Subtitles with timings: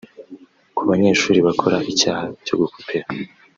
[0.75, 3.07] Ku banyeshuri bakora icyaha cyo gukopera